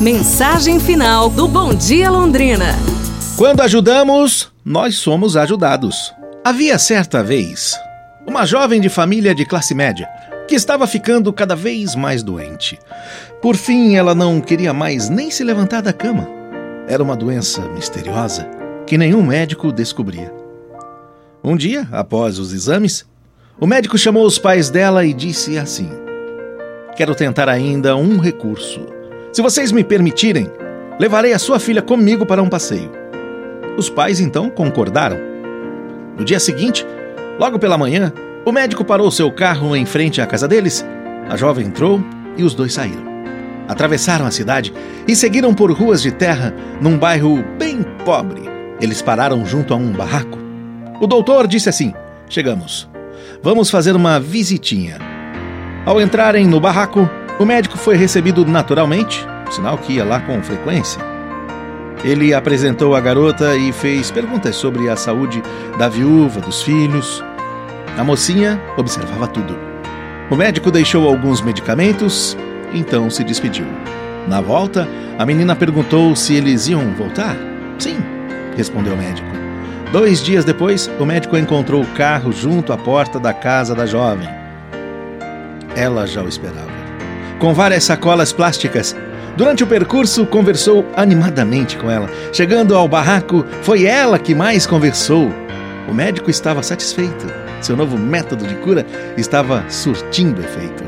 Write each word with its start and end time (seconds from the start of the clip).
Mensagem 0.00 0.80
final 0.80 1.28
do 1.28 1.46
Bom 1.46 1.74
Dia 1.74 2.10
Londrina. 2.10 2.74
Quando 3.36 3.60
ajudamos, 3.60 4.50
nós 4.64 4.96
somos 4.96 5.36
ajudados. 5.36 6.10
Havia 6.42 6.78
certa 6.78 7.22
vez 7.22 7.78
uma 8.26 8.46
jovem 8.46 8.80
de 8.80 8.88
família 8.88 9.34
de 9.34 9.44
classe 9.44 9.74
média 9.74 10.08
que 10.48 10.54
estava 10.54 10.86
ficando 10.86 11.30
cada 11.34 11.54
vez 11.54 11.94
mais 11.94 12.22
doente. 12.22 12.78
Por 13.42 13.56
fim, 13.56 13.94
ela 13.94 14.14
não 14.14 14.40
queria 14.40 14.72
mais 14.72 15.10
nem 15.10 15.30
se 15.30 15.44
levantar 15.44 15.82
da 15.82 15.92
cama. 15.92 16.26
Era 16.88 17.02
uma 17.02 17.14
doença 17.14 17.60
misteriosa 17.68 18.48
que 18.86 18.96
nenhum 18.96 19.22
médico 19.22 19.70
descobria. 19.70 20.32
Um 21.44 21.54
dia, 21.54 21.86
após 21.92 22.38
os 22.38 22.54
exames, 22.54 23.04
o 23.60 23.66
médico 23.66 23.98
chamou 23.98 24.24
os 24.24 24.38
pais 24.38 24.70
dela 24.70 25.04
e 25.04 25.12
disse 25.12 25.58
assim: 25.58 25.90
Quero 26.96 27.14
tentar 27.14 27.50
ainda 27.50 27.94
um 27.96 28.18
recurso. 28.18 28.98
Se 29.32 29.42
vocês 29.42 29.70
me 29.70 29.84
permitirem, 29.84 30.50
levarei 30.98 31.32
a 31.32 31.38
sua 31.38 31.60
filha 31.60 31.80
comigo 31.80 32.26
para 32.26 32.42
um 32.42 32.48
passeio. 32.48 32.90
Os 33.76 33.88
pais 33.88 34.18
então 34.18 34.50
concordaram. 34.50 35.16
No 36.18 36.24
dia 36.24 36.40
seguinte, 36.40 36.84
logo 37.38 37.56
pela 37.56 37.78
manhã, 37.78 38.12
o 38.44 38.50
médico 38.50 38.84
parou 38.84 39.08
seu 39.08 39.30
carro 39.30 39.76
em 39.76 39.86
frente 39.86 40.20
à 40.20 40.26
casa 40.26 40.48
deles. 40.48 40.84
A 41.28 41.36
jovem 41.36 41.66
entrou 41.66 42.02
e 42.36 42.42
os 42.42 42.54
dois 42.54 42.72
saíram. 42.72 43.08
Atravessaram 43.68 44.26
a 44.26 44.32
cidade 44.32 44.74
e 45.06 45.14
seguiram 45.14 45.54
por 45.54 45.70
ruas 45.70 46.02
de 46.02 46.10
terra 46.10 46.52
num 46.80 46.98
bairro 46.98 47.44
bem 47.56 47.84
pobre. 48.04 48.42
Eles 48.80 49.00
pararam 49.00 49.46
junto 49.46 49.72
a 49.72 49.76
um 49.76 49.92
barraco. 49.92 50.38
O 51.00 51.06
doutor 51.06 51.46
disse 51.46 51.68
assim: 51.68 51.94
Chegamos. 52.28 52.90
Vamos 53.40 53.70
fazer 53.70 53.94
uma 53.94 54.18
visitinha. 54.18 54.98
Ao 55.86 56.00
entrarem 56.00 56.46
no 56.46 56.58
barraco, 56.58 57.08
o 57.40 57.46
médico 57.46 57.78
foi 57.78 57.96
recebido 57.96 58.44
naturalmente, 58.44 59.26
sinal 59.50 59.78
que 59.78 59.94
ia 59.94 60.04
lá 60.04 60.20
com 60.20 60.42
frequência. 60.42 61.00
Ele 62.04 62.34
apresentou 62.34 62.94
a 62.94 63.00
garota 63.00 63.56
e 63.56 63.72
fez 63.72 64.10
perguntas 64.10 64.56
sobre 64.56 64.90
a 64.90 64.94
saúde 64.94 65.42
da 65.78 65.88
viúva, 65.88 66.38
dos 66.42 66.60
filhos. 66.60 67.24
A 67.96 68.04
mocinha 68.04 68.60
observava 68.76 69.26
tudo. 69.26 69.58
O 70.30 70.36
médico 70.36 70.70
deixou 70.70 71.08
alguns 71.08 71.40
medicamentos, 71.40 72.36
então 72.74 73.08
se 73.08 73.24
despediu. 73.24 73.66
Na 74.28 74.42
volta, 74.42 74.86
a 75.18 75.24
menina 75.24 75.56
perguntou 75.56 76.14
se 76.14 76.34
eles 76.34 76.68
iam 76.68 76.92
voltar. 76.92 77.38
Sim, 77.78 77.96
respondeu 78.54 78.92
o 78.92 78.98
médico. 78.98 79.28
Dois 79.90 80.22
dias 80.22 80.44
depois, 80.44 80.90
o 81.00 81.06
médico 81.06 81.38
encontrou 81.38 81.80
o 81.80 81.94
carro 81.94 82.32
junto 82.32 82.70
à 82.70 82.76
porta 82.76 83.18
da 83.18 83.32
casa 83.32 83.74
da 83.74 83.86
jovem. 83.86 84.28
Ela 85.74 86.06
já 86.06 86.22
o 86.22 86.28
esperava 86.28 86.79
com 87.40 87.54
várias 87.54 87.84
sacolas 87.84 88.32
plásticas. 88.32 88.94
Durante 89.36 89.64
o 89.64 89.66
percurso, 89.66 90.26
conversou 90.26 90.86
animadamente 90.94 91.76
com 91.76 91.90
ela. 91.90 92.08
Chegando 92.32 92.76
ao 92.76 92.86
barraco, 92.86 93.44
foi 93.62 93.86
ela 93.86 94.18
que 94.18 94.34
mais 94.34 94.66
conversou. 94.66 95.32
O 95.88 95.94
médico 95.94 96.30
estava 96.30 96.62
satisfeito. 96.62 97.26
Seu 97.60 97.76
novo 97.76 97.98
método 97.98 98.46
de 98.46 98.54
cura 98.56 98.86
estava 99.16 99.64
surtindo 99.68 100.40
efeito. 100.40 100.84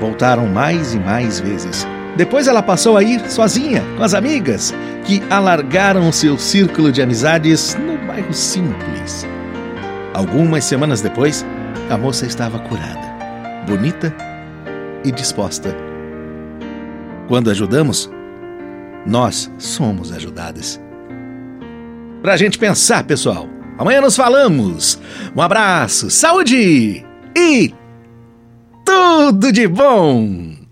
Voltaram 0.00 0.46
mais 0.46 0.92
e 0.94 0.98
mais 0.98 1.40
vezes. 1.40 1.86
Depois 2.16 2.48
ela 2.48 2.62
passou 2.62 2.96
a 2.96 3.02
ir 3.02 3.20
sozinha, 3.30 3.84
com 3.96 4.02
as 4.02 4.14
amigas, 4.14 4.74
que 5.04 5.22
alargaram 5.30 6.10
seu 6.10 6.36
círculo 6.36 6.90
de 6.90 7.00
amizades 7.00 7.76
no 7.76 7.96
bairro 8.06 8.32
simples. 8.34 9.26
Algumas 10.12 10.64
semanas 10.64 11.00
depois, 11.00 11.46
a 11.88 11.96
moça 11.96 12.26
estava 12.26 12.58
curada, 12.58 13.64
bonita 13.66 14.12
e 15.04 15.12
disposta. 15.12 15.74
Quando 17.28 17.50
ajudamos, 17.50 18.10
nós 19.06 19.50
somos 19.58 20.12
ajudadas. 20.12 20.80
Pra 22.22 22.36
gente 22.36 22.58
pensar, 22.58 23.04
pessoal. 23.04 23.48
Amanhã 23.78 24.00
nos 24.00 24.16
falamos. 24.16 25.00
Um 25.34 25.40
abraço, 25.40 26.10
saúde 26.10 27.04
e 27.36 27.74
tudo 28.84 29.52
de 29.52 29.66
bom! 29.66 30.69